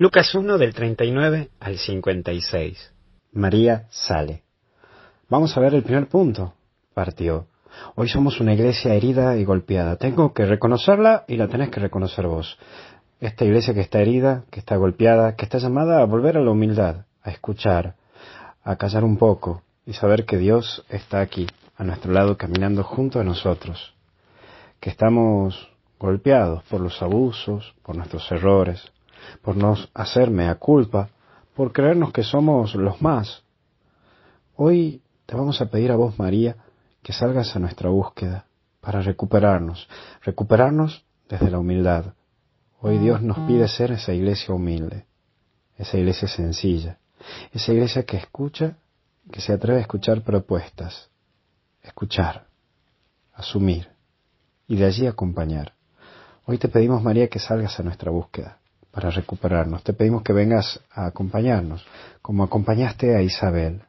[0.00, 2.92] Lucas 1 del 39 al 56.
[3.34, 4.44] María sale.
[5.28, 6.54] Vamos a ver el primer punto.
[6.94, 7.48] Partió.
[7.96, 9.96] Hoy somos una iglesia herida y golpeada.
[9.96, 12.56] Tengo que reconocerla y la tenés que reconocer vos.
[13.20, 16.50] Esta iglesia que está herida, que está golpeada, que está llamada a volver a la
[16.50, 17.96] humildad, a escuchar,
[18.64, 21.46] a callar un poco y saber que Dios está aquí,
[21.76, 23.92] a nuestro lado, caminando junto a nosotros.
[24.80, 28.90] Que estamos golpeados por los abusos, por nuestros errores,
[29.42, 31.10] por no hacerme a culpa,
[31.54, 33.42] por creernos que somos los más.
[34.56, 36.56] Hoy te vamos a pedir a vos, María,
[37.02, 38.46] que salgas a nuestra búsqueda
[38.80, 39.88] para recuperarnos,
[40.22, 42.14] recuperarnos desde la humildad.
[42.80, 45.06] Hoy Dios nos pide ser esa iglesia humilde,
[45.76, 46.98] esa iglesia sencilla,
[47.52, 48.76] esa iglesia que escucha,
[49.30, 51.10] que se atreve a escuchar propuestas,
[51.82, 52.46] escuchar,
[53.34, 53.90] asumir
[54.66, 55.74] y de allí acompañar.
[56.46, 59.82] Hoy te pedimos, María, que salgas a nuestra búsqueda para recuperarnos.
[59.82, 61.86] Te pedimos que vengas a acompañarnos,
[62.22, 63.82] como acompañaste a Isabel.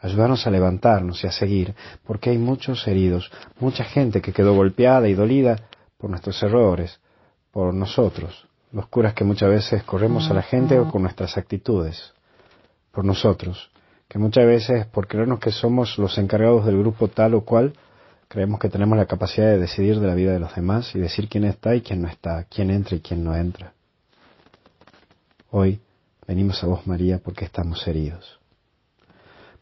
[0.00, 1.74] Ayúdanos a levantarnos y a seguir,
[2.06, 5.56] porque hay muchos heridos, mucha gente que quedó golpeada y dolida
[5.96, 7.00] por nuestros errores,
[7.50, 12.12] por nosotros, los curas que muchas veces corremos a la gente o con nuestras actitudes,
[12.92, 13.70] por nosotros,
[14.08, 17.74] que muchas veces por creernos que somos los encargados del grupo tal o cual,
[18.28, 21.28] creemos que tenemos la capacidad de decidir de la vida de los demás y decir
[21.28, 23.72] quién está y quién no está, quién entra y quién no entra.
[25.50, 25.80] Hoy
[26.26, 28.38] venimos a vos, María, porque estamos heridos.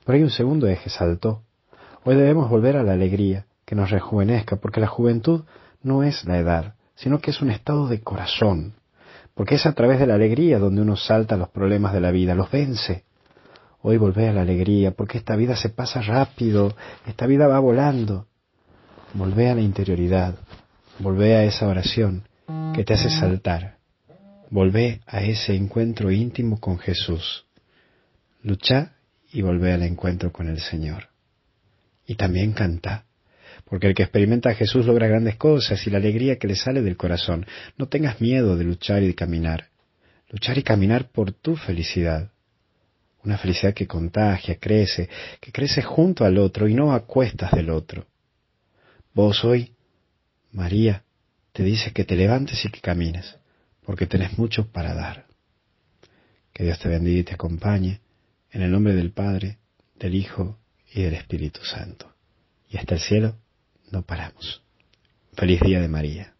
[0.05, 1.43] Por ahí un segundo eje saltó.
[2.05, 5.45] Hoy debemos volver a la alegría, que nos rejuvenezca, porque la juventud
[5.83, 8.75] no es la edad, sino que es un estado de corazón,
[9.35, 12.35] porque es a través de la alegría donde uno salta los problemas de la vida,
[12.35, 13.05] los vence.
[13.83, 16.75] Hoy volvé a la alegría, porque esta vida se pasa rápido,
[17.07, 18.27] esta vida va volando.
[19.15, 20.35] Volvé a la interioridad,
[20.99, 22.25] volvé a esa oración
[22.75, 23.76] que te hace saltar,
[24.49, 27.47] Volvé a ese encuentro íntimo con Jesús.
[28.43, 28.93] Lucha
[29.33, 31.09] y volvé al encuentro con el Señor.
[32.07, 33.07] Y también canta,
[33.65, 36.81] porque el que experimenta a Jesús logra grandes cosas y la alegría que le sale
[36.83, 37.45] del corazón.
[37.77, 39.67] No tengas miedo de luchar y de caminar.
[40.31, 42.31] Luchar y caminar por tu felicidad.
[43.25, 45.09] Una felicidad que contagia, crece,
[45.41, 48.07] que crece junto al otro y no a cuestas del otro.
[49.13, 49.75] Vos hoy,
[50.53, 51.03] María,
[51.53, 53.37] te dice que te levantes y que camines
[53.87, 55.27] porque tenés mucho para dar.
[56.53, 58.01] Que Dios te bendiga y te acompañe,
[58.51, 59.59] en el nombre del Padre,
[59.95, 60.59] del Hijo
[60.93, 62.13] y del Espíritu Santo.
[62.69, 63.37] Y hasta el cielo
[63.93, 64.63] no paramos.
[65.35, 66.36] Feliz día de María.